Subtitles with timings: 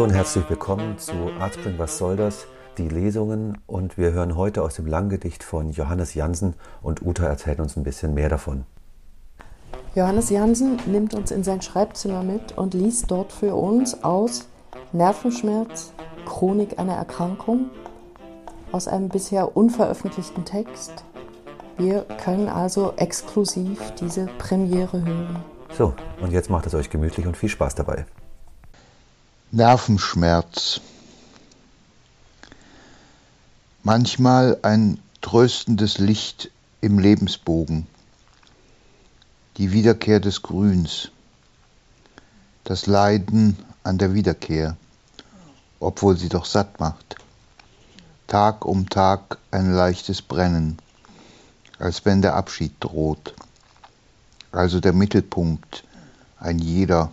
[0.00, 2.46] Hallo und herzlich willkommen zu Artspring Was soll das?
[2.78, 7.60] Die Lesungen und wir hören heute aus dem Langgedicht von Johannes Jansen und Uta erzählt
[7.60, 8.64] uns ein bisschen mehr davon.
[9.94, 14.48] Johannes Jansen nimmt uns in sein Schreibzimmer mit und liest dort für uns aus
[14.92, 15.92] Nervenschmerz,
[16.24, 17.68] Chronik einer Erkrankung
[18.72, 21.04] aus einem bisher unveröffentlichten Text.
[21.76, 25.44] Wir können also exklusiv diese Premiere hören.
[25.76, 28.06] So, und jetzt macht es euch gemütlich und viel Spaß dabei.
[29.52, 30.80] Nervenschmerz.
[33.82, 37.88] Manchmal ein tröstendes Licht im Lebensbogen.
[39.56, 41.10] Die Wiederkehr des Grüns.
[42.62, 44.76] Das Leiden an der Wiederkehr,
[45.80, 47.16] obwohl sie doch satt macht.
[48.28, 50.78] Tag um Tag ein leichtes Brennen,
[51.80, 53.34] als wenn der Abschied droht.
[54.52, 55.82] Also der Mittelpunkt,
[56.38, 57.10] ein jeder.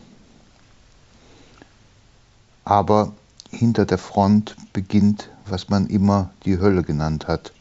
[2.67, 3.13] Aber
[3.49, 7.53] hinter der Front beginnt, was man immer die Hölle genannt hat,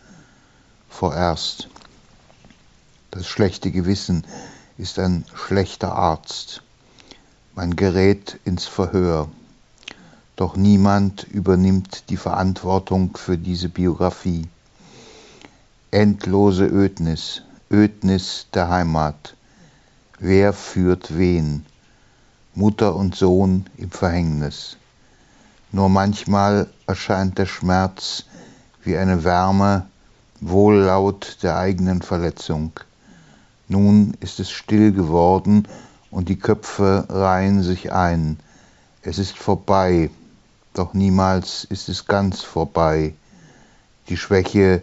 [0.89, 1.69] vorerst.
[3.13, 4.25] Das schlechte Gewissen
[4.79, 6.65] ist ein schlechter Arzt.
[7.55, 9.29] Man gerät ins Verhör.
[10.35, 14.49] Doch niemand übernimmt die Verantwortung für diese Biografie.
[15.93, 19.37] Endlose Ödnis, Ödnis der Heimat.
[20.19, 21.65] Wer führt wen?
[22.57, 24.77] Mutter und Sohn im Verhängnis.
[25.73, 28.25] Nur manchmal erscheint der Schmerz
[28.83, 29.87] wie eine Wärme,
[30.41, 32.73] wohllaut der eigenen Verletzung.
[33.69, 35.67] Nun ist es still geworden
[36.11, 38.39] und die Köpfe reihen sich ein.
[39.03, 40.11] Es ist vorbei,
[40.73, 43.15] doch niemals ist es ganz vorbei.
[44.09, 44.83] Die Schwäche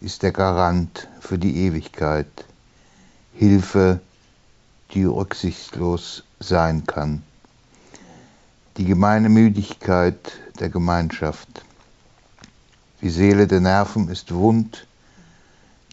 [0.00, 2.46] ist der Garant für die Ewigkeit.
[3.34, 4.00] Hilfe,
[4.94, 7.22] die rücksichtslos sein kann.
[8.82, 11.64] Die gemeine Müdigkeit der Gemeinschaft.
[13.00, 14.88] Die Seele der Nerven ist wund,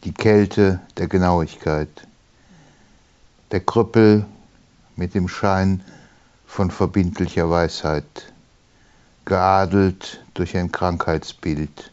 [0.06, 2.08] die Kälte der Genauigkeit.
[3.52, 4.26] Der Krüppel
[4.96, 5.84] mit dem Schein
[6.48, 8.34] von verbindlicher Weisheit
[9.24, 11.92] geadelt durch ein Krankheitsbild.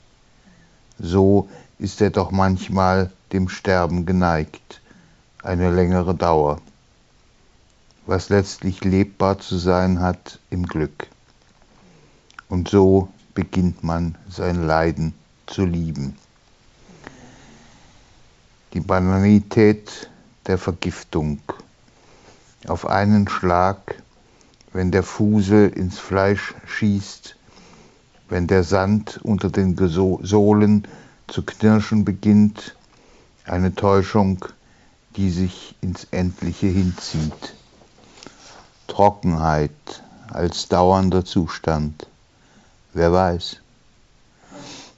[0.99, 1.47] So
[1.79, 4.81] ist er doch manchmal dem Sterben geneigt,
[5.43, 6.59] eine längere Dauer,
[8.07, 11.09] was letztlich lebbar zu sein hat im Glück.
[12.49, 15.13] Und so beginnt man sein Leiden
[15.47, 16.17] zu lieben.
[18.73, 20.11] Die Banalität
[20.47, 21.41] der Vergiftung.
[22.67, 24.03] Auf einen Schlag
[24.77, 27.35] wenn der Fusel ins Fleisch schießt,
[28.29, 30.87] wenn der Sand unter den Sohlen
[31.29, 32.77] zu knirschen beginnt,
[33.47, 34.45] eine Täuschung,
[35.17, 37.55] die sich ins Endliche hinzieht.
[38.87, 42.07] Trockenheit als dauernder Zustand.
[42.93, 43.59] Wer weiß.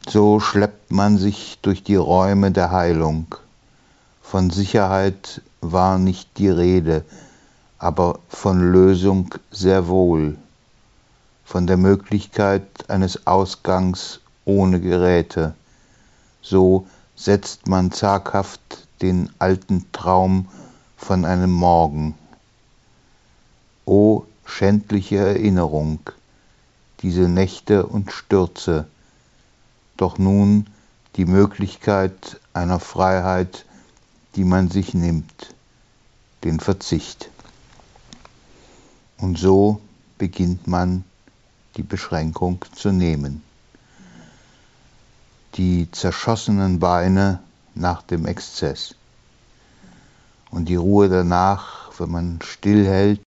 [0.08, 3.34] So schleppt man sich durch die Räume der Heilung.
[4.22, 7.04] Von Sicherheit war nicht die Rede,
[7.78, 10.36] aber von Lösung sehr wohl,
[11.44, 15.54] von der Möglichkeit eines Ausgangs ohne Geräte.
[16.42, 20.48] So setzt man zaghaft den alten Traum
[20.96, 22.14] von einem Morgen.
[23.88, 26.00] O schändliche Erinnerung,
[27.00, 28.86] diese Nächte und Stürze,
[29.96, 30.66] doch nun
[31.16, 33.64] die Möglichkeit einer Freiheit,
[34.36, 35.54] die man sich nimmt,
[36.44, 37.30] den Verzicht.
[39.16, 39.80] Und so
[40.18, 41.02] beginnt man
[41.78, 43.42] die Beschränkung zu nehmen.
[45.54, 47.40] Die zerschossenen Beine
[47.74, 48.94] nach dem Exzess
[50.50, 53.22] und die Ruhe danach, wenn man stillhält.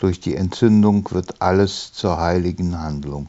[0.00, 3.28] Durch die Entzündung wird alles zur heiligen Handlung.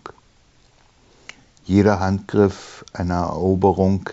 [1.65, 4.09] Jeder Handgriff einer Eroberung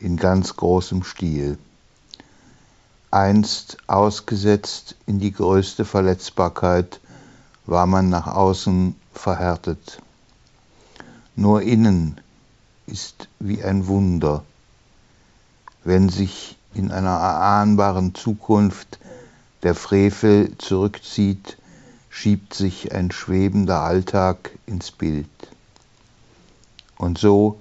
[0.00, 1.58] in ganz großem Stil
[3.12, 7.00] einst ausgesetzt in die größte Verletzbarkeit,
[7.64, 10.02] war man nach außen verhärtet.
[11.36, 12.20] Nur innen
[12.86, 14.44] ist wie ein Wunder,
[15.84, 18.98] wenn sich in einer erahnbaren Zukunft
[19.62, 21.56] der Frevel zurückzieht,
[22.16, 25.28] schiebt sich ein schwebender Alltag ins Bild.
[26.96, 27.58] Und so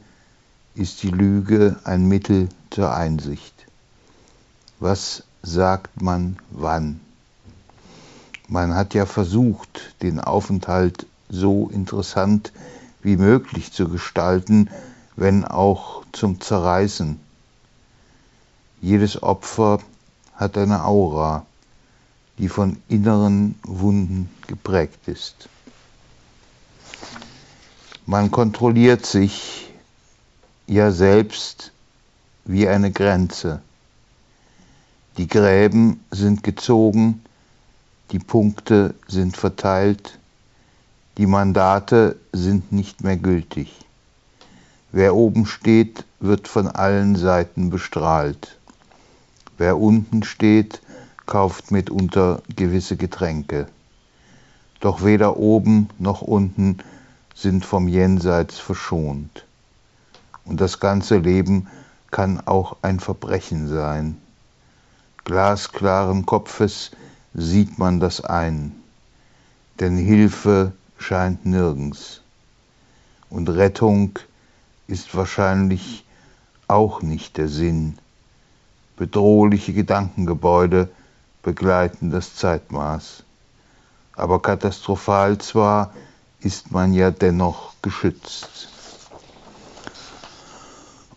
[0.75, 3.53] ist die Lüge ein Mittel zur Einsicht.
[4.79, 7.01] Was sagt man wann.
[8.47, 12.53] Man hat ja versucht, den Aufenthalt so interessant
[13.03, 14.69] wie möglich zu gestalten,
[15.17, 17.19] wenn auch zum Zerreißen.
[18.81, 19.79] Jedes Opfer
[20.33, 21.45] hat eine Aura,
[22.37, 25.49] die von inneren Wunden geprägt ist.
[28.05, 29.73] Man kontrolliert sich
[30.67, 31.71] ja selbst
[32.43, 33.61] wie eine Grenze.
[35.17, 37.23] Die Gräben sind gezogen,
[38.11, 40.19] die Punkte sind verteilt,
[41.17, 43.73] die Mandate sind nicht mehr gültig.
[44.91, 48.57] Wer oben steht, wird von allen Seiten bestrahlt.
[49.57, 50.81] Wer unten steht,
[51.25, 53.67] kauft mitunter gewisse Getränke.
[54.79, 56.77] Doch weder oben noch unten
[57.33, 59.45] sind vom Jenseits verschont.
[60.45, 61.67] Und das ganze Leben
[62.11, 64.17] kann auch ein Verbrechen sein.
[65.23, 66.91] Glasklaren Kopfes
[67.33, 68.73] sieht man das ein,
[69.79, 72.21] denn Hilfe scheint nirgends.
[73.29, 74.19] Und Rettung
[74.87, 76.05] ist wahrscheinlich
[76.67, 77.97] auch nicht der Sinn.
[78.97, 80.89] Bedrohliche Gedankengebäude
[81.45, 83.23] begleiten das Zeitmaß.
[84.15, 85.93] Aber katastrophal zwar,
[86.39, 88.67] ist man ja dennoch geschützt.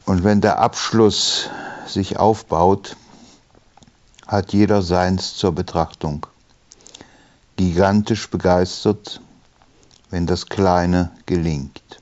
[0.05, 1.49] Und wenn der Abschluss
[1.87, 2.97] sich aufbaut,
[4.27, 6.27] hat jeder seins zur Betrachtung.
[7.57, 9.23] Gigantisch begeistert,
[10.11, 12.01] wenn das Kleine gelingt.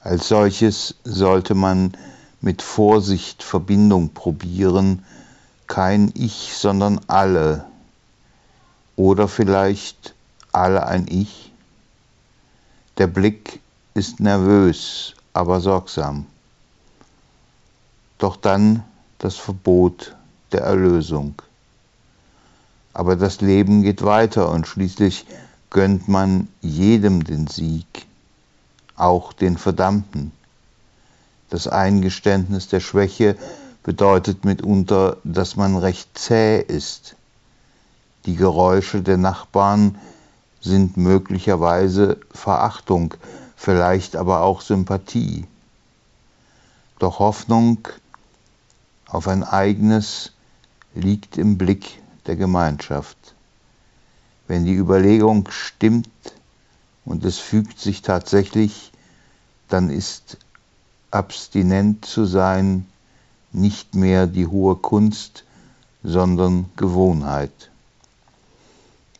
[0.00, 1.94] Als solches sollte man
[2.40, 5.04] mit Vorsicht Verbindung probieren,
[5.72, 7.64] kein Ich, sondern alle.
[8.94, 10.14] Oder vielleicht
[10.52, 11.50] alle ein Ich.
[12.98, 13.58] Der Blick
[13.94, 16.26] ist nervös, aber sorgsam.
[18.18, 18.84] Doch dann
[19.16, 20.14] das Verbot
[20.52, 21.40] der Erlösung.
[22.92, 25.24] Aber das Leben geht weiter und schließlich
[25.70, 28.06] gönnt man jedem den Sieg,
[28.94, 30.32] auch den Verdammten.
[31.48, 33.38] Das Eingeständnis der Schwäche
[33.82, 37.16] bedeutet mitunter, dass man recht zäh ist.
[38.26, 39.98] Die Geräusche der Nachbarn
[40.60, 43.14] sind möglicherweise Verachtung,
[43.56, 45.46] vielleicht aber auch Sympathie.
[46.98, 47.88] Doch Hoffnung
[49.06, 50.32] auf ein eigenes
[50.94, 53.34] liegt im Blick der Gemeinschaft.
[54.46, 56.08] Wenn die Überlegung stimmt
[57.04, 58.92] und es fügt sich tatsächlich,
[59.68, 60.36] dann ist
[61.10, 62.86] abstinent zu sein
[63.52, 65.44] nicht mehr die hohe Kunst,
[66.02, 67.70] sondern Gewohnheit.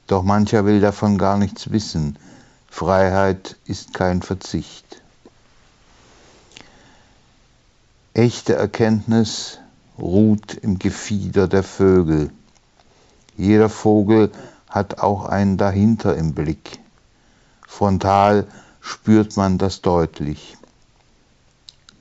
[0.07, 2.19] Doch mancher will davon gar nichts wissen.
[2.69, 5.03] Freiheit ist kein Verzicht.
[8.15, 9.59] Echte Erkenntnis
[9.99, 12.31] ruht im Gefieder der Vögel.
[13.37, 14.31] Jeder Vogel
[14.69, 16.79] hat auch einen dahinter im Blick.
[17.67, 18.47] Frontal
[18.81, 20.57] spürt man das deutlich.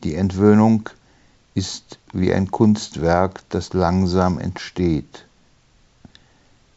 [0.03, 0.89] Die Entwöhnung
[1.53, 5.25] ist wie ein Kunstwerk, das langsam entsteht.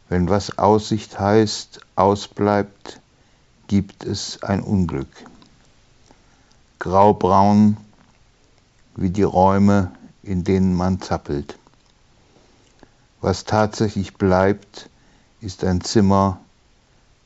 [0.08, 3.00] Wenn was Aussicht heißt, ausbleibt,
[3.66, 5.08] gibt es ein Unglück.
[6.78, 7.76] Graubraun
[8.96, 9.90] wie die Räume,
[10.22, 11.58] in denen man zappelt.
[13.20, 14.88] Was tatsächlich bleibt,
[15.40, 16.38] ist ein Zimmer,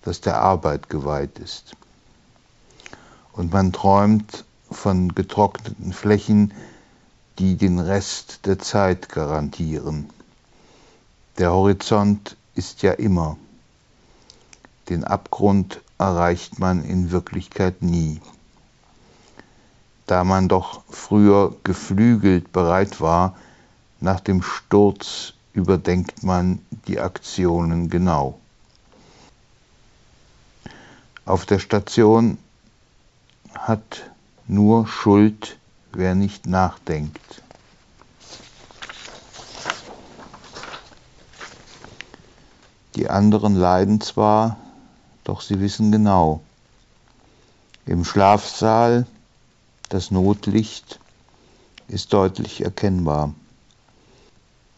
[0.02, 1.74] das der Arbeit geweiht ist.
[3.32, 6.52] Und man träumt von getrockneten Flächen,
[7.38, 10.10] die den Rest der Zeit garantieren.
[11.38, 13.36] Der Horizont ist ja immer.
[14.88, 18.20] Den Abgrund erreicht man in Wirklichkeit nie.
[20.06, 23.36] Da man doch früher geflügelt bereit war,
[24.00, 28.38] nach dem Sturz überdenkt man die Aktionen genau.
[31.24, 32.38] Auf der Station
[33.54, 34.10] hat
[34.46, 35.57] nur Schuld,
[35.92, 37.42] wer nicht nachdenkt.
[42.94, 44.56] Die anderen leiden zwar,
[45.24, 46.40] doch sie wissen genau.
[47.86, 49.06] Im Schlafsaal
[49.88, 50.98] das Notlicht
[51.86, 53.34] ist deutlich erkennbar.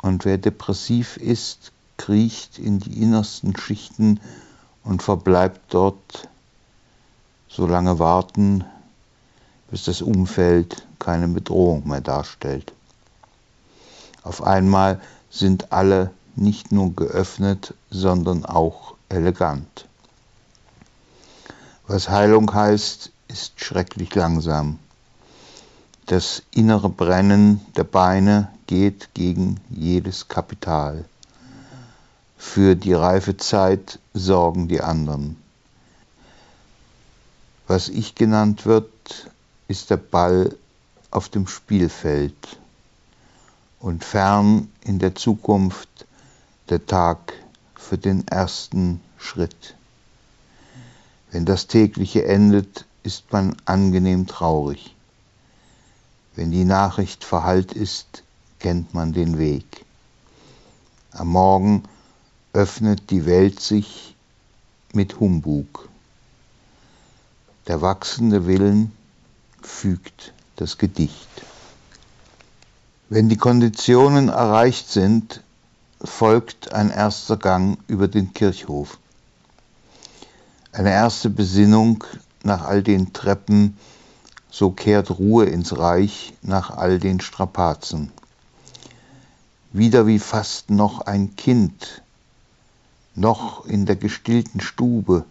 [0.02, 4.20] Und wer depressiv ist, kriecht in die innersten Schichten
[4.84, 6.28] und verbleibt dort
[7.48, 8.64] so lange warten,
[9.70, 12.72] bis das Umfeld keine Bedrohung mehr darstellt.
[14.22, 15.00] Auf einmal
[15.30, 19.86] sind alle nicht nur geöffnet, sondern auch elegant.
[21.86, 24.78] Was Heilung heißt, ist schrecklich langsam.
[26.06, 31.04] Das innere Brennen der Beine geht gegen jedes Kapital.
[32.36, 35.36] Für die reife Zeit sorgen die anderen.
[37.66, 39.30] Was ich genannt wird,
[39.70, 40.56] ist der Ball
[41.12, 42.58] auf dem Spielfeld
[43.78, 45.88] und fern in der Zukunft
[46.70, 47.32] der Tag
[47.76, 49.76] für den ersten Schritt.
[51.30, 54.96] Wenn das tägliche endet, ist man angenehm traurig.
[56.34, 58.24] Wenn die Nachricht verhallt ist,
[58.58, 59.84] kennt man den Weg.
[61.12, 61.84] Am Morgen
[62.52, 64.16] öffnet die Welt sich
[64.92, 65.88] mit Humbug.
[67.68, 68.90] Der wachsende Willen
[69.66, 71.28] fügt das Gedicht.
[73.08, 75.42] Wenn die Konditionen erreicht sind,
[76.02, 78.98] folgt ein erster Gang über den Kirchhof.
[80.72, 82.04] Eine erste Besinnung
[82.42, 83.76] nach all den Treppen,
[84.50, 88.12] so kehrt Ruhe ins Reich nach all den Strapazen.
[89.72, 92.02] Wieder wie fast noch ein Kind,
[93.14, 95.24] noch in der gestillten Stube.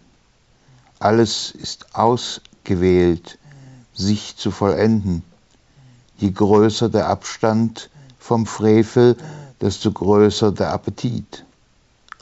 [0.98, 3.38] Alles ist ausgewählt,
[3.94, 5.22] sich zu vollenden.
[6.16, 9.16] Je größer der Abstand vom Frevel,
[9.60, 11.44] desto größer der Appetit.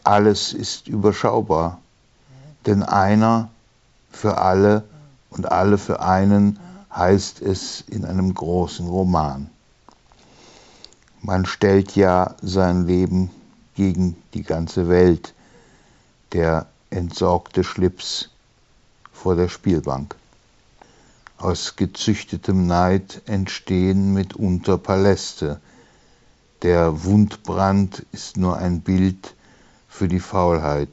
[0.05, 1.81] Alles ist überschaubar,
[2.67, 3.51] denn einer
[4.11, 4.85] für alle
[5.31, 6.59] und alle für einen
[6.95, 9.51] heißt es in einem großen Roman.
[11.21, 13.31] Man stellt ja sein Leben
[13.75, 15.35] gegen die ganze Welt,
[16.33, 18.31] der entsorgte Schlips
[19.13, 20.18] vor der Spielbank.
[21.39, 25.61] Aus gezüchtetem Neid entstehen mitunter Paläste.
[26.63, 29.37] Der Wundbrand ist nur ein Bild
[29.89, 30.91] für die Faulheit.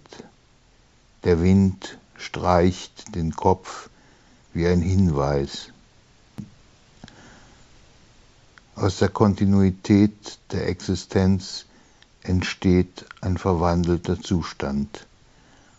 [1.24, 3.90] Der Wind streicht den Kopf
[4.54, 5.70] wie ein Hinweis.
[8.76, 11.66] Aus der Kontinuität der Existenz
[12.22, 15.08] entsteht ein verwandelter Zustand,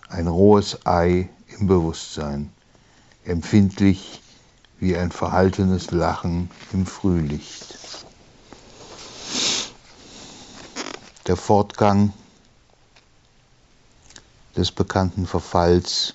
[0.09, 2.51] ein rohes Ei im Bewusstsein,
[3.25, 4.23] empfindlich
[4.79, 7.79] wie ein verhaltenes Lachen im Frühlicht.
[11.27, 12.13] Der Fortgang
[14.57, 16.15] des bekannten Verfalls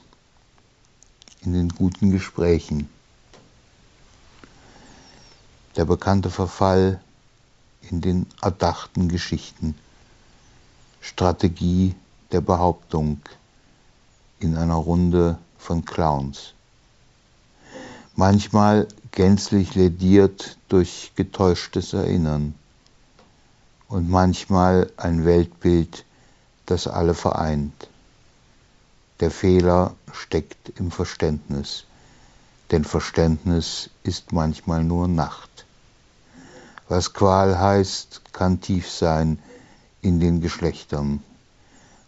[1.41, 2.89] in den guten Gesprächen.
[5.75, 7.01] Der bekannte Verfall
[7.81, 9.75] in den erdachten Geschichten.
[11.01, 11.95] Strategie
[12.31, 13.19] der Behauptung
[14.39, 16.53] in einer Runde von Clowns
[18.21, 22.53] manchmal gänzlich lediert durch getäuschtes Erinnern
[23.87, 26.05] und manchmal ein Weltbild,
[26.67, 27.89] das alle vereint.
[29.21, 31.85] Der Fehler steckt im Verständnis,
[32.69, 35.65] denn Verständnis ist manchmal nur Nacht.
[36.89, 39.39] Was Qual heißt, kann tief sein
[40.03, 41.23] in den Geschlechtern.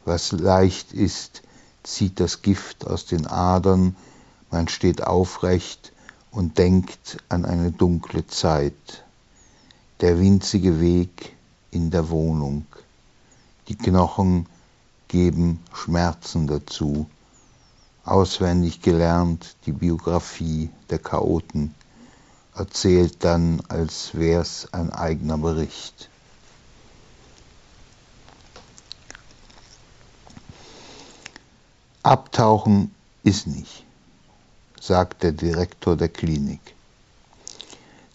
[0.05, 1.41] Was leicht ist,
[1.81, 3.95] zieht das Gift aus den Adern,
[4.51, 5.92] man steht aufrecht
[6.33, 9.05] und denkt an eine dunkle Zeit,
[10.01, 11.35] der winzige Weg
[11.69, 12.65] in der Wohnung.
[13.67, 14.47] Die Knochen
[15.07, 17.07] geben Schmerzen dazu.
[18.03, 21.73] Auswendig gelernt die Biografie der Chaoten,
[22.55, 26.09] erzählt dann, als wär's ein eigener Bericht.
[32.01, 33.85] Abtauchen ist nicht
[34.85, 36.59] sagt der Direktor der Klinik.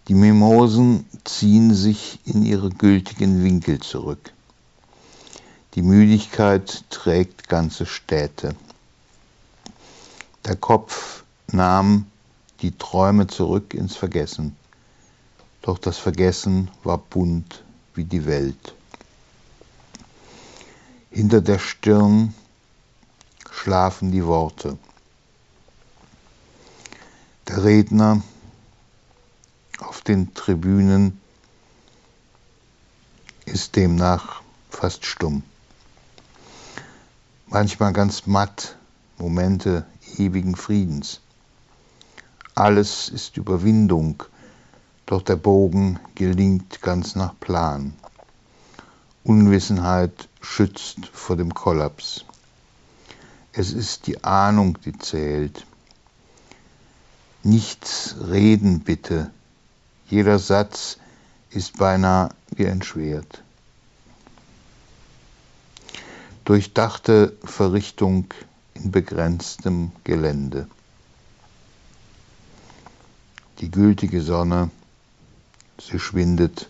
[0.07, 4.35] Die Mimosen ziehen sich in ihre gültigen Winkel zurück.
[5.75, 8.55] Die Müdigkeit trägt ganze Städte.
[10.45, 12.05] Der Kopf nahm
[12.61, 14.55] die Träume zurück ins Vergessen.
[15.63, 18.75] Doch das Vergessen war bunt wie die Welt.
[21.11, 22.35] Hinter der Stirn
[23.51, 24.77] schlafen die Worte.
[27.49, 28.23] Der Redner
[29.79, 31.19] auf den Tribünen
[33.47, 35.43] ist demnach fast stumm.
[37.47, 38.77] Manchmal ganz matt,
[39.17, 39.87] Momente
[40.19, 41.23] ewigen Friedens.
[42.55, 44.25] Alles ist Überwindung,
[45.07, 47.95] doch der Bogen gelingt ganz nach Plan.
[49.25, 52.27] Unwissenheit schützt vor dem Kollaps.
[53.53, 55.67] Es ist die Ahnung, die zählt,
[57.43, 59.31] Nichts reden bitte.
[60.09, 60.99] Jeder Satz
[61.51, 63.43] ist beinahe wie ein Schwert.
[66.45, 68.33] Durchdachte Verrichtung
[68.75, 70.67] in begrenztem Gelände.
[73.61, 74.71] Die gültige Sonne,
[75.81, 76.69] sie schwindet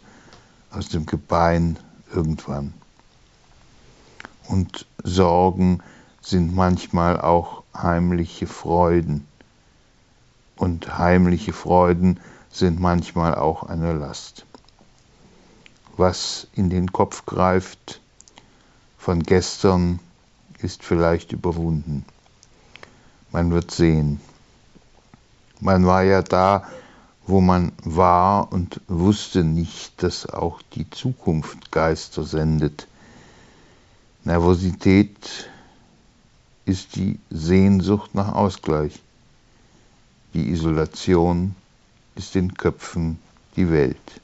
[0.70, 1.78] aus dem Gebein
[2.12, 2.74] irgendwann.
[4.48, 5.82] Und Sorgen
[6.22, 9.27] sind manchmal auch heimliche Freuden
[10.58, 14.44] und heimliche Freuden sind manchmal auch eine Last.
[15.96, 18.00] Was in den Kopf greift
[18.96, 20.00] von gestern,
[20.60, 22.04] ist vielleicht überwunden.
[23.30, 24.20] Man wird sehen.
[25.60, 26.66] Man war ja da,
[27.26, 32.88] wo man war und wusste nicht, dass auch die Zukunft Geister sendet.
[34.24, 35.50] Nervosität
[36.64, 39.00] ist die Sehnsucht nach Ausgleich.
[40.38, 41.56] Die Isolation
[42.14, 43.18] ist in Köpfen
[43.56, 44.20] die Welt.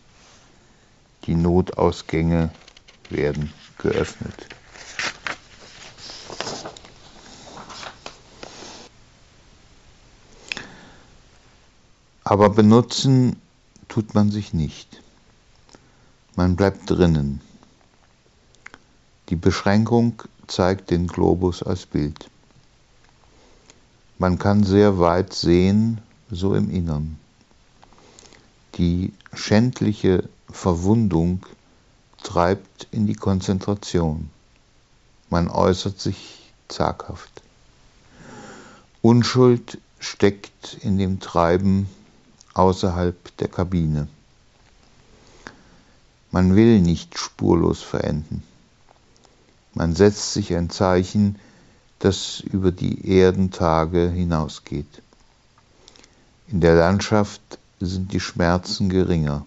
[1.25, 2.50] Die Notausgänge
[3.11, 4.47] werden geöffnet.
[12.23, 13.35] Aber benutzen
[13.88, 15.02] tut man sich nicht.
[16.37, 17.40] Man bleibt drinnen.
[19.30, 22.30] Die Beschränkung zeigt den Globus als Bild.
[24.25, 26.00] Man kann sehr weit sehen,
[26.31, 27.19] so im Innern.
[28.76, 31.45] Die schändliche Verwundung
[32.23, 34.31] treibt in die Konzentration.
[35.28, 37.43] Man äußert sich zaghaft.
[39.02, 41.87] Unschuld steckt in dem Treiben
[42.54, 44.09] außerhalb der Kabine.
[46.31, 48.43] Man will nicht spurlos verenden.
[49.75, 51.38] Man setzt sich ein Zeichen,
[52.04, 55.00] das über die Erdentage hinausgeht.
[56.49, 57.40] In der Landschaft
[57.80, 59.46] sind die Schmerzen geringer.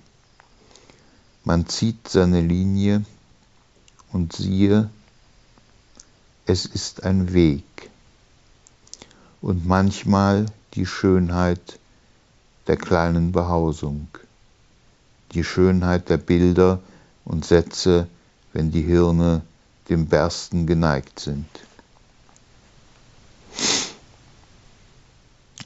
[1.43, 3.05] Man zieht seine Linie
[4.11, 4.89] und siehe,
[6.47, 7.91] es ist ein Weg
[9.39, 11.77] und manchmal die Schönheit
[12.65, 14.07] der kleinen Behausung,
[15.33, 16.79] die Schönheit der Bilder
[17.23, 18.07] und Sätze,
[18.51, 19.43] wenn die Hirne
[19.89, 21.45] dem Bersten geneigt sind.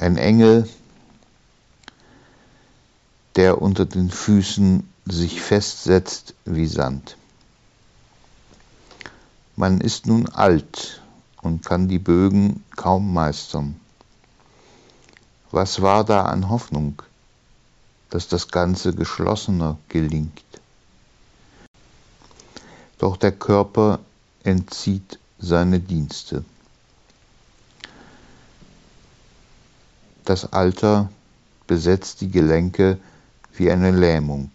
[0.01, 0.67] Ein Engel,
[3.36, 7.17] der unter den Füßen sich festsetzt wie Sand.
[9.55, 11.03] Man ist nun alt
[11.43, 13.79] und kann die Bögen kaum meistern.
[15.52, 17.04] Was war da an Hoffnung,
[18.10, 20.41] dass das Ganze geschlossener gelingt?
[22.97, 23.99] Doch der Körper
[24.43, 26.43] entzieht seine Dienste.
[30.32, 31.10] Das Alter
[31.67, 32.98] besetzt die Gelenke
[33.54, 34.50] wie eine Lähmung.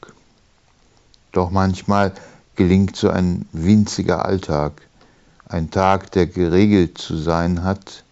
[1.32, 2.12] Doch manchmal
[2.54, 4.80] gelingt so ein winziger Alltag,
[5.46, 8.04] ein Tag, der geregelt zu sein hat,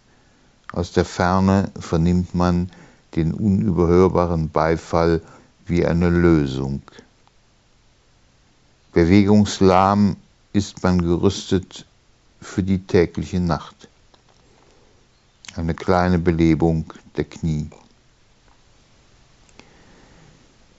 [0.72, 2.68] aus der Ferne vernimmt man
[3.16, 5.22] den unüberhörbaren Beifall
[5.64, 6.82] wie eine Lösung.
[8.92, 10.16] Bewegungslahm
[10.52, 11.86] ist man gerüstet
[12.42, 13.88] für die tägliche Nacht.
[15.56, 17.70] Eine kleine Belebung der Knie.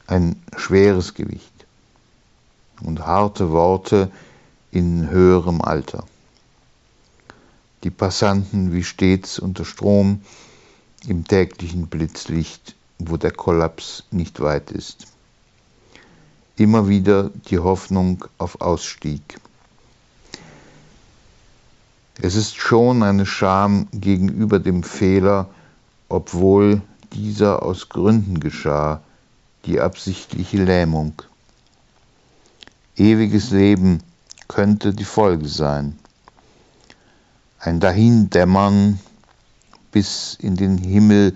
[0.08, 1.66] Ein schweres Gewicht
[2.82, 4.12] und harte Worte
[4.72, 6.06] in höherem Alter
[7.86, 10.22] die Passanten wie stets unter Strom
[11.08, 15.06] im täglichen Blitzlicht, wo der Kollaps nicht weit ist.
[16.58, 19.40] Immer wieder die Hoffnung auf Ausstieg.
[22.22, 25.50] Es ist schon eine Scham gegenüber dem Fehler,
[26.10, 26.82] obwohl
[27.14, 29.02] dieser aus Gründen geschah,
[29.66, 31.14] die absichtliche Lähmung.
[32.96, 34.02] Ewiges Leben
[34.48, 35.98] könnte die Folge sein
[37.66, 39.00] ein Dahindämmern
[39.92, 41.36] bis in den Himmel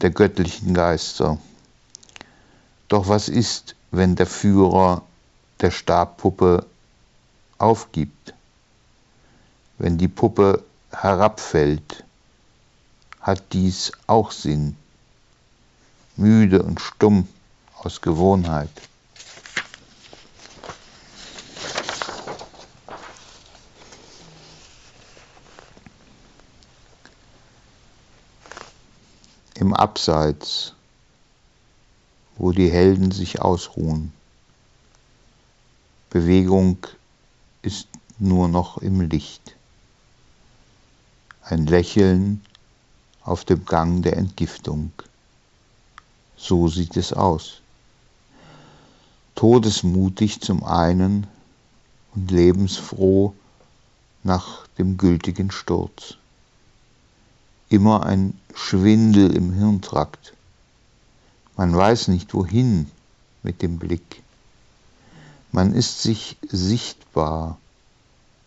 [0.00, 1.38] der göttlichen Geister.
[2.88, 5.02] Doch was ist, wenn der Führer
[5.60, 6.66] der Stabpuppe
[7.58, 8.34] aufgibt?
[9.80, 10.62] Wenn die Puppe
[10.92, 12.04] herabfällt,
[13.22, 14.76] hat dies auch Sinn,
[16.16, 17.26] müde und stumm
[17.78, 18.68] aus Gewohnheit.
[29.54, 30.74] im Abseits,
[32.36, 34.12] wo die Helden sich ausruhen.
[36.08, 36.78] Bewegung
[37.60, 37.88] ist
[38.18, 39.56] nur noch im Licht.
[41.50, 42.40] Ein Lächeln
[43.22, 44.92] auf dem Gang der Entgiftung.
[46.36, 47.60] So sieht es aus.
[49.34, 51.26] Todesmutig zum einen
[52.14, 53.34] und lebensfroh
[54.22, 56.16] nach dem gültigen Sturz
[57.70, 60.34] immer ein Schwindel im Hirntrakt.
[61.56, 62.90] Man weiß nicht wohin
[63.42, 64.22] mit dem Blick.
[65.52, 67.58] Man ist sich sichtbar,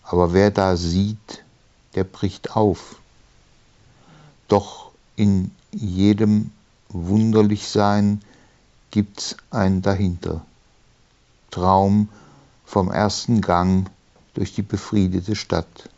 [0.04, 1.43] aber wer da sieht,
[1.96, 2.98] der bricht auf.
[4.48, 6.52] Doch in jedem
[6.90, 8.22] Wunderlichsein
[8.92, 10.46] gibt's ein dahinter.
[11.52, 12.10] Traum
[12.66, 13.90] vom ersten Gang
[14.34, 15.90] durch die befriedete Stadt.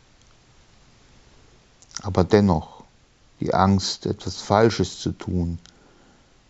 [2.02, 2.84] Aber dennoch,
[3.40, 5.58] die Angst, etwas Falsches zu tun,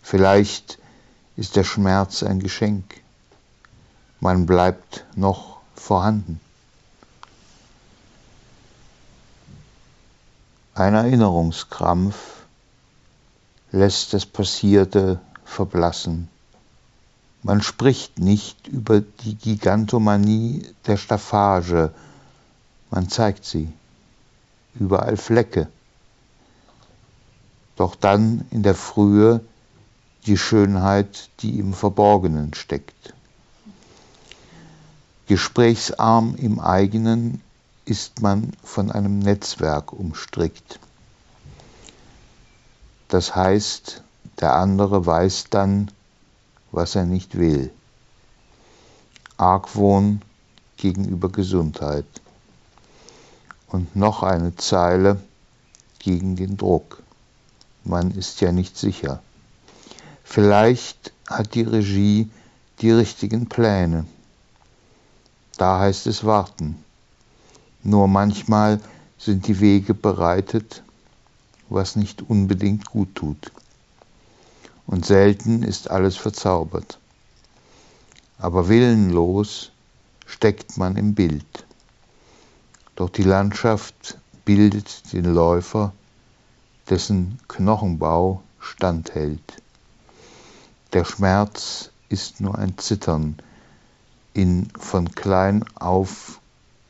[0.08, 0.78] Vielleicht
[1.36, 2.84] ist der Schmerz ein Geschenk.
[4.20, 6.40] Man bleibt noch vorhanden.
[10.76, 12.44] Ein Erinnerungskrampf
[13.72, 16.28] lässt das Passierte verblassen.
[17.42, 21.94] Man spricht nicht über die Gigantomanie der Staffage,
[22.90, 23.72] man zeigt sie,
[24.74, 25.68] überall Flecke.
[27.76, 29.40] Doch dann in der Frühe
[30.26, 33.14] die Schönheit, die im Verborgenen steckt.
[35.26, 37.40] Gesprächsarm im eigenen
[37.86, 40.80] ist man von einem Netzwerk umstrickt.
[43.08, 44.02] Das heißt,
[44.40, 45.92] der andere weiß dann,
[46.72, 47.70] was er nicht will.
[49.36, 50.20] Argwohn
[50.76, 52.06] gegenüber Gesundheit.
[53.68, 55.20] Und noch eine Zeile
[56.00, 57.02] gegen den Druck.
[57.84, 59.22] Man ist ja nicht sicher.
[60.24, 62.30] Vielleicht hat die Regie
[62.80, 64.06] die richtigen Pläne.
[65.56, 66.84] Da heißt es warten.
[67.86, 68.80] Nur manchmal
[69.16, 70.82] sind die Wege bereitet,
[71.68, 73.52] was nicht unbedingt gut tut.
[74.88, 76.98] Und selten ist alles verzaubert.
[78.38, 79.70] Aber willenlos
[80.26, 81.64] steckt man im Bild.
[82.96, 85.92] Doch die Landschaft bildet den Läufer,
[86.90, 89.62] dessen Knochenbau standhält.
[90.92, 93.36] Der Schmerz ist nur ein Zittern
[94.34, 96.40] in von klein auf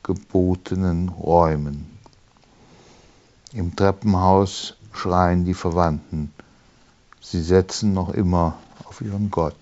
[0.06, 1.98] gebotenen Räumen.
[3.52, 6.32] Im Treppenhaus schreien die Verwandten.
[7.20, 9.56] Sie setzen noch immer auf ihren Gott.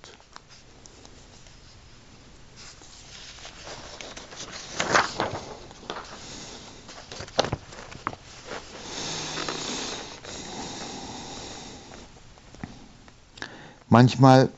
[13.88, 14.50] Manchmal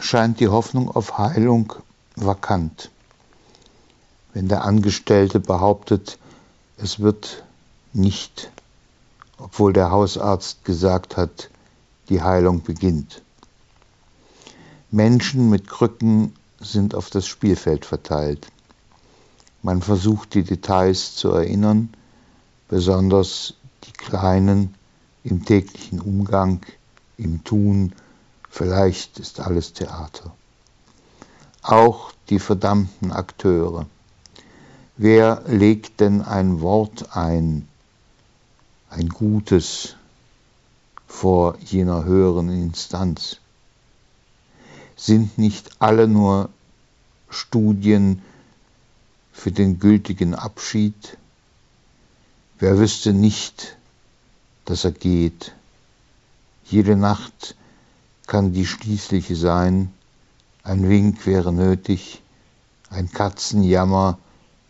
[0.00, 1.74] scheint die Hoffnung auf Heilung
[2.16, 2.90] vakant.
[4.34, 6.18] Wenn der Angestellte behauptet,
[6.76, 7.44] es wird
[7.94, 8.50] nicht,
[9.38, 11.48] obwohl der Hausarzt gesagt hat,
[12.10, 13.22] die Heilung beginnt.
[14.90, 18.48] Menschen mit Krücken sind auf das Spielfeld verteilt.
[19.62, 21.94] Man versucht die Details zu erinnern,
[22.68, 24.74] besonders die kleinen
[25.22, 26.60] im täglichen Umgang,
[27.16, 27.94] im Tun,
[28.54, 30.30] Vielleicht ist alles Theater.
[31.62, 33.86] Auch die verdammten Akteure.
[34.96, 37.66] Wer legt denn ein Wort ein,
[38.90, 39.96] ein gutes,
[41.08, 43.38] vor jener höheren Instanz?
[44.94, 46.48] Sind nicht alle nur
[47.28, 48.22] Studien
[49.32, 51.18] für den gültigen Abschied?
[52.60, 53.76] Wer wüsste nicht,
[54.64, 55.56] dass er geht?
[56.66, 57.56] Jede Nacht
[58.28, 59.92] kann die schließliche sein,
[60.62, 62.22] ein Wink wäre nötig,
[62.90, 64.18] ein Katzenjammer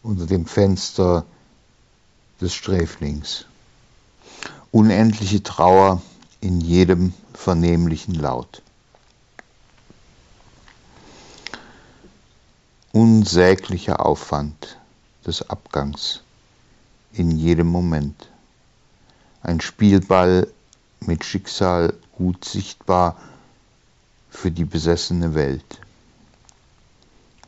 [0.04, 1.24] unter dem Fenster
[2.40, 3.46] des Sträflings.
[4.70, 6.02] Unendliche Trauer
[6.40, 8.62] in jedem vernehmlichen Laut.
[12.92, 14.78] Unsäglicher Aufwand
[15.26, 16.20] des Abgangs
[17.12, 18.28] in jedem Moment.
[19.42, 20.48] Ein Spielball
[21.00, 23.16] mit Schicksal gut sichtbar
[24.28, 25.80] für die besessene Welt.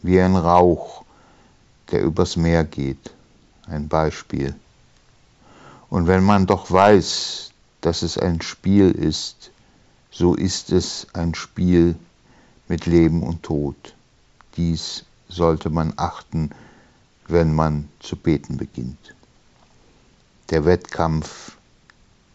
[0.02, 1.05] Wie ein Rauch,
[1.90, 3.12] der übers Meer geht,
[3.66, 4.54] ein Beispiel.
[5.88, 9.50] Und wenn man doch weiß, dass es ein Spiel ist,
[10.10, 11.96] so ist es ein Spiel
[12.68, 13.94] mit Leben und Tod.
[14.56, 16.50] Dies sollte man achten,
[17.28, 19.14] wenn man zu beten beginnt.
[20.50, 21.56] Der Wettkampf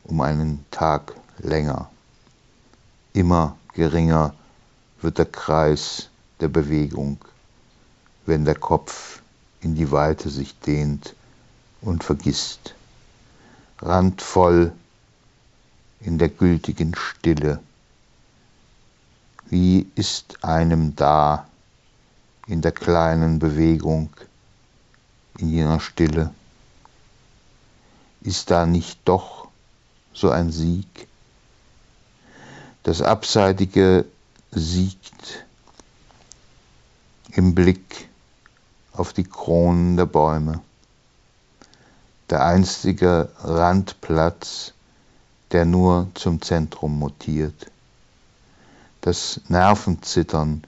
[0.03, 1.89] um einen Tag länger,
[3.13, 4.33] immer geringer
[5.01, 6.09] wird der Kreis
[6.39, 7.17] der Bewegung,
[8.25, 9.20] wenn der Kopf
[9.61, 11.15] in die Weite sich dehnt
[11.81, 12.75] und vergisst,
[13.79, 14.73] randvoll
[15.99, 17.59] in der gültigen Stille.
[19.49, 21.47] Wie ist einem da
[22.47, 24.09] in der kleinen Bewegung,
[25.37, 26.33] in jener Stille?
[28.21, 29.47] Ist da nicht doch
[30.13, 31.07] so ein Sieg?
[32.83, 34.05] Das Abseitige
[34.51, 35.45] siegt
[37.31, 38.09] im Blick
[38.93, 40.61] auf die Kronen der Bäume.
[42.29, 44.73] Der einstige Randplatz,
[45.51, 47.71] der nur zum Zentrum mutiert.
[49.01, 50.63] Das Nervenzittern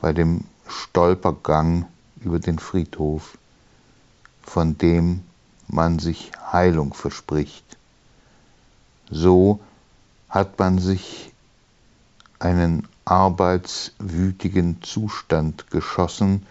[0.00, 1.86] bei dem Stolpergang
[2.20, 3.38] über den Friedhof,
[4.42, 5.22] von dem
[5.68, 7.64] man sich Heilung verspricht.
[9.10, 9.60] So
[10.28, 11.32] hat man sich
[12.38, 16.46] einen arbeitswütigen Zustand geschossen,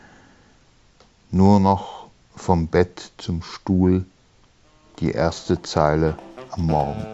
[1.34, 4.06] nur noch vom Bett zum Stuhl
[5.00, 6.16] die erste Zeile
[6.52, 7.06] am Morgen.